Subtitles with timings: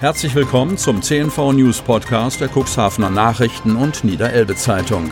[0.00, 5.10] Herzlich willkommen zum CNV News Podcast der Cuxhavener Nachrichten und Niederelbe Zeitung.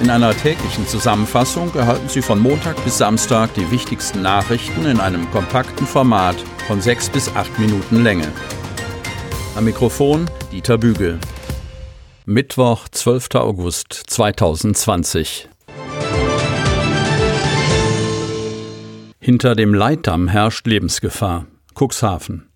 [0.00, 5.30] In einer täglichen Zusammenfassung erhalten Sie von Montag bis Samstag die wichtigsten Nachrichten in einem
[5.30, 6.36] kompakten Format
[6.66, 8.32] von sechs bis acht Minuten Länge.
[9.54, 11.18] Am Mikrofon Dieter Bügel.
[12.24, 13.34] Mittwoch, 12.
[13.34, 15.50] August 2020.
[19.18, 21.44] Hinter dem Leitdamm herrscht Lebensgefahr.
[21.78, 22.49] Cuxhaven.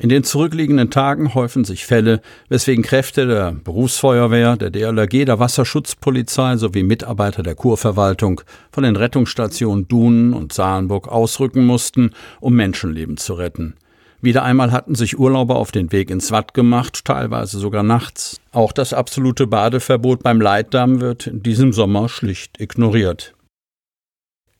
[0.00, 6.56] In den zurückliegenden Tagen häufen sich Fälle, weswegen Kräfte der Berufsfeuerwehr, der DLRG, der Wasserschutzpolizei
[6.56, 8.40] sowie Mitarbeiter der Kurverwaltung
[8.72, 13.74] von den Rettungsstationen Dunen und Salenburg ausrücken mussten, um Menschenleben zu retten.
[14.22, 18.40] Wieder einmal hatten sich Urlauber auf den Weg ins Watt gemacht, teilweise sogar nachts.
[18.52, 23.34] Auch das absolute Badeverbot beim Leitdamm wird in diesem Sommer schlicht ignoriert.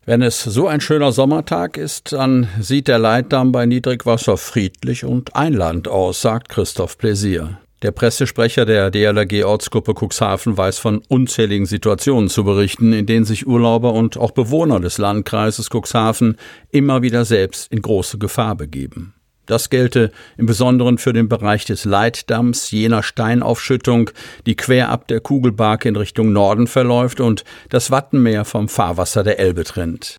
[0.06, 5.36] Wenn es so ein schöner Sommertag ist, dann sieht der Leitdamm bei Niedrigwasser friedlich und
[5.36, 7.58] einladend aus, sagt Christoph Pläsier.
[7.82, 13.94] Der Pressesprecher der DLRG-Ortsgruppe Cuxhaven weiß von unzähligen Situationen zu berichten, in denen sich Urlauber
[13.94, 16.36] und auch Bewohner des Landkreises Cuxhaven
[16.70, 19.14] immer wieder selbst in große Gefahr begeben.
[19.50, 24.10] Das gelte im Besonderen für den Bereich des Leitdamms, jener Steinaufschüttung,
[24.46, 29.40] die quer ab der Kugelbarke in Richtung Norden verläuft und das Wattenmeer vom Fahrwasser der
[29.40, 30.18] Elbe trennt.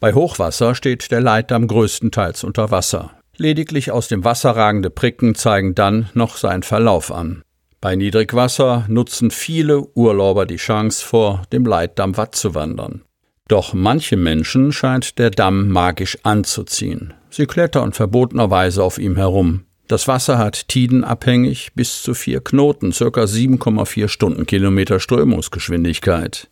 [0.00, 3.12] Bei Hochwasser steht der Leitdamm größtenteils unter Wasser.
[3.36, 7.42] Lediglich aus dem Wasser ragende Pricken zeigen dann noch seinen Verlauf an.
[7.80, 13.02] Bei Niedrigwasser nutzen viele Urlauber die Chance, vor dem Leitdamm Watt zu wandern.
[13.48, 17.14] Doch manche Menschen scheint der Damm magisch anzuziehen.
[17.30, 19.64] Sie klettern verbotenerweise auf ihm herum.
[19.88, 26.48] Das Wasser hat tidenabhängig bis zu vier Knoten, circa 7,4 Stundenkilometer Strömungsgeschwindigkeit.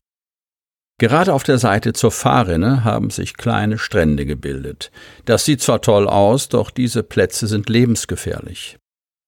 [0.98, 4.92] Gerade auf der Seite zur Fahrrinne haben sich kleine Strände gebildet.
[5.25, 8.78] Das sieht zwar toll aus, doch diese Plätze sind lebensgefährlich.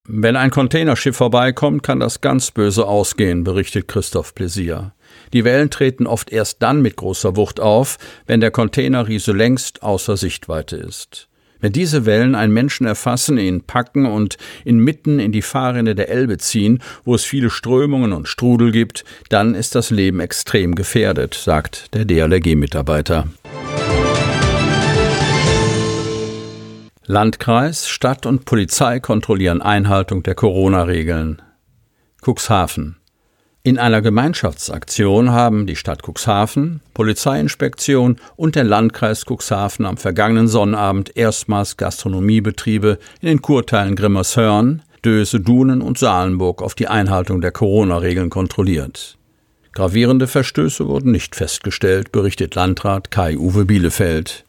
[0.08, 4.92] Wenn ein Containerschiff vorbeikommt, kann das ganz böse ausgehen, berichtet Christoph Pläsier.
[5.32, 10.16] Die Wellen treten oft erst dann mit großer Wucht auf, wenn der Containerriese längst außer
[10.16, 11.28] Sichtweite ist.
[11.58, 16.38] Wenn diese Wellen einen Menschen erfassen, ihn packen und inmitten in die Fahrrinne der Elbe
[16.38, 21.94] ziehen, wo es viele Strömungen und Strudel gibt, dann ist das Leben extrem gefährdet, sagt
[21.94, 23.28] der DLRG-Mitarbeiter.
[27.08, 31.40] Landkreis, Stadt und Polizei kontrollieren Einhaltung der Corona-Regeln.
[32.20, 32.96] Cuxhaven.
[33.66, 41.16] In einer Gemeinschaftsaktion haben die Stadt Cuxhaven, Polizeiinspektion und der Landkreis Cuxhaven am vergangenen Sonnabend
[41.16, 48.30] erstmals Gastronomiebetriebe in den Kurteilen Grimmershörn, Döse, Dunen und Salenburg auf die Einhaltung der Corona-Regeln
[48.30, 49.18] kontrolliert.
[49.72, 54.45] Gravierende Verstöße wurden nicht festgestellt, berichtet Landrat Kai-Uwe Bielefeld.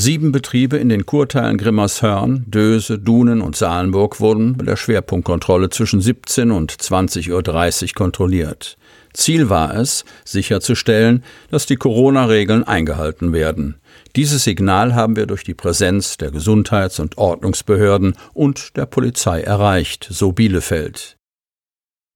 [0.00, 6.00] Sieben Betriebe in den Kurteilen Grimmershörn, Döse, Dunen und Salenburg wurden bei der Schwerpunktkontrolle zwischen
[6.00, 8.78] 17 und 20.30 Uhr kontrolliert.
[9.12, 13.80] Ziel war es, sicherzustellen, dass die Corona-Regeln eingehalten werden.
[14.14, 20.06] Dieses Signal haben wir durch die Präsenz der Gesundheits- und Ordnungsbehörden und der Polizei erreicht,
[20.08, 21.17] so Bielefeld.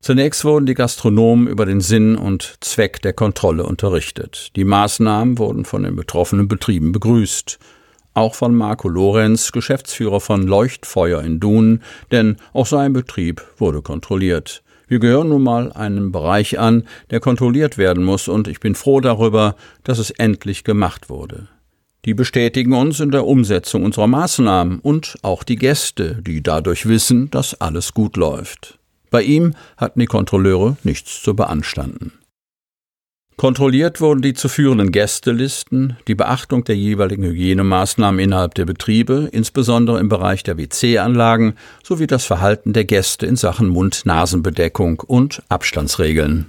[0.02, 4.50] Zunächst wurden die Gastronomen über den Sinn und Zweck der Kontrolle unterrichtet.
[4.56, 7.60] Die Maßnahmen wurden von den betroffenen Betrieben begrüßt.
[8.12, 14.64] Auch von Marco Lorenz, Geschäftsführer von Leuchtfeuer in Dunen, denn auch sein Betrieb wurde kontrolliert.
[14.88, 19.00] Wir gehören nun mal einem Bereich an, der kontrolliert werden muss, und ich bin froh
[19.00, 21.46] darüber, dass es endlich gemacht wurde.
[22.04, 27.30] Die bestätigen uns in der Umsetzung unserer Maßnahmen und auch die Gäste, die dadurch wissen,
[27.30, 28.80] dass alles gut läuft.
[29.12, 32.12] Bei ihm hatten die Kontrolleure nichts zu beanstanden.
[33.36, 40.00] Kontrolliert wurden die zu führenden Gästelisten, die Beachtung der jeweiligen Hygienemaßnahmen innerhalb der Betriebe, insbesondere
[40.00, 46.46] im Bereich der WC-Anlagen, sowie das Verhalten der Gäste in Sachen Mund-Nasen-Bedeckung und Abstandsregeln.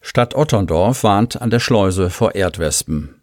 [0.00, 3.21] Stadt Otterndorf warnt an der Schleuse vor Erdwespen.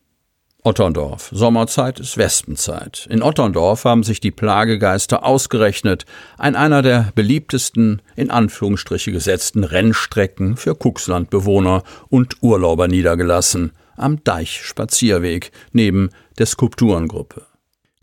[0.69, 1.29] Otterndorf.
[1.33, 3.07] Sommerzeit ist Wespenzeit.
[3.09, 6.05] In Otterndorf haben sich die Plagegeister ausgerechnet
[6.37, 15.51] an einer der beliebtesten, in Anführungsstriche gesetzten Rennstrecken für Kuxlandbewohner und Urlauber niedergelassen, am Deichspazierweg
[15.71, 17.47] neben der Skulpturengruppe.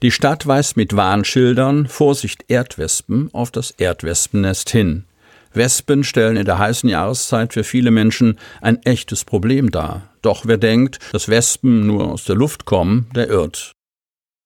[0.03, 5.05] Die Stadt weist mit Warnschildern Vorsicht Erdwespen auf das Erdwespennest hin.
[5.53, 10.11] Wespen stellen in der heißen Jahreszeit für viele Menschen ein echtes Problem dar.
[10.27, 13.71] Doch wer denkt, dass Wespen nur aus der Luft kommen, der irrt.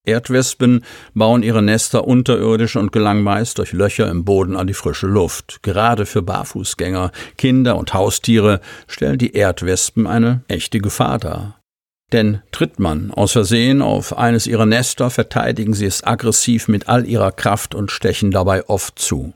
[0.07, 0.85] Erdwespen
[1.15, 5.63] bauen ihre Nester unterirdisch und gelangen meist durch Löcher im Boden an die frische Luft.
[5.63, 11.59] Gerade für Barfußgänger, Kinder und Haustiere stellen die Erdwespen eine echte Gefahr dar.
[12.13, 17.07] Denn tritt man aus Versehen auf eines ihrer Nester, verteidigen sie es aggressiv mit all
[17.07, 19.33] ihrer Kraft und stechen dabei oft zu.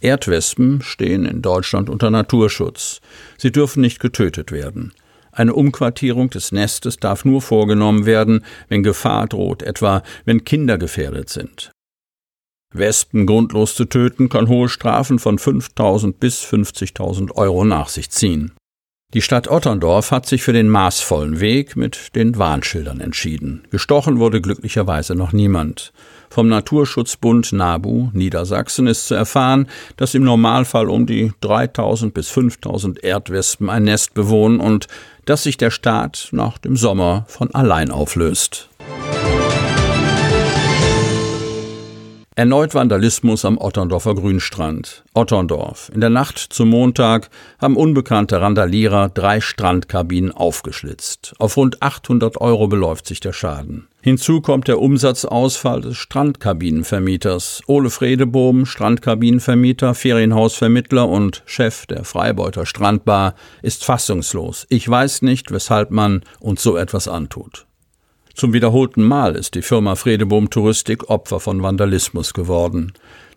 [0.00, 3.00] Erdwespen stehen in Deutschland unter Naturschutz.
[3.36, 4.92] Sie dürfen nicht getötet werden.
[5.38, 11.28] Eine Umquartierung des Nestes darf nur vorgenommen werden, wenn Gefahr droht, etwa wenn Kinder gefährdet
[11.28, 11.70] sind.
[12.74, 18.50] Wespen grundlos zu töten kann hohe Strafen von 5.000 bis 50.000 Euro nach sich ziehen.
[19.14, 23.62] Die Stadt Otterndorf hat sich für den maßvollen Weg mit den Warnschildern entschieden.
[23.70, 25.92] Gestochen wurde glücklicherweise noch niemand.
[26.30, 33.02] Vom Naturschutzbund NABU Niedersachsen ist zu erfahren, dass im Normalfall um die 3000 bis 5000
[33.02, 34.86] Erdwespen ein Nest bewohnen und
[35.24, 38.68] dass sich der Staat nach dem Sommer von allein auflöst.
[42.38, 45.02] Erneut Vandalismus am Otterndorfer Grünstrand.
[45.12, 45.90] Otterndorf.
[45.92, 47.30] In der Nacht zum Montag
[47.60, 51.34] haben unbekannte Randalierer drei Strandkabinen aufgeschlitzt.
[51.40, 53.88] Auf rund 800 Euro beläuft sich der Schaden.
[54.02, 57.62] Hinzu kommt der Umsatzausfall des Strandkabinenvermieters.
[57.66, 64.64] Ole Fredebohm, Strandkabinenvermieter, Ferienhausvermittler und Chef der Freibeuter Strandbar, ist fassungslos.
[64.68, 67.66] Ich weiß nicht, weshalb man uns so etwas antut.
[68.38, 72.92] Zum wiederholten Mal ist die Firma Fredebohm Touristik Opfer von Vandalismus geworden.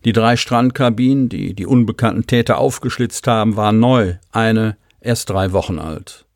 [0.06, 5.80] Die drei Strandkabinen, die die unbekannten Täter aufgeschlitzt haben, waren neu, eine erst drei Wochen
[5.80, 6.28] alt.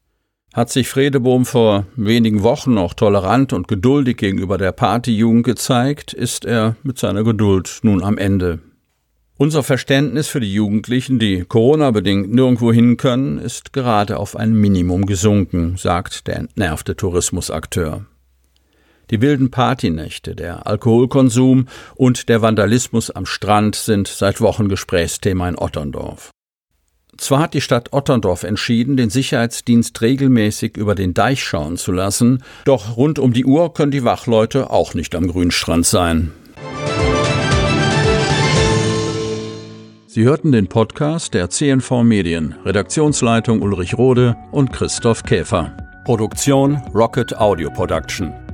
[0.51, 6.43] Hat sich Fredebohm vor wenigen Wochen noch tolerant und geduldig gegenüber der Partyjugend gezeigt, ist
[6.43, 8.61] er mit seiner Geduld nun am Ende.
[9.37, 15.05] Unser Verständnis für die Jugendlichen, die Corona-bedingt nirgendwo hin können, ist gerade auf ein Minimum
[15.05, 18.07] gesunken, sagt der entnervte Tourismusakteur.
[19.11, 25.57] Die wilden Partynächte, der Alkoholkonsum und der Vandalismus am Strand sind seit Wochen Gesprächsthema in
[25.57, 26.31] Otterndorf.
[27.17, 32.43] Zwar hat die Stadt Otterndorf entschieden, den Sicherheitsdienst regelmäßig über den Deich schauen zu lassen,
[32.65, 36.31] doch rund um die Uhr können die Wachleute auch nicht am Grünstrand sein.
[40.07, 45.75] Sie hörten den Podcast der CNV Medien, Redaktionsleitung Ulrich Rode und Christoph Käfer.
[46.05, 48.44] Produktion Rocket Audio Production.